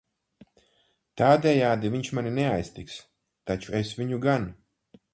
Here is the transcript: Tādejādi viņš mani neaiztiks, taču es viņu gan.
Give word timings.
Tādejādi 1.21 1.93
viņš 1.97 2.11
mani 2.21 2.33
neaiztiks, 2.39 2.99
taču 3.53 3.81
es 3.85 3.97
viņu 4.01 4.25
gan. 4.29 4.53